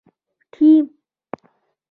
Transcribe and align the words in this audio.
ټیم 0.53 0.85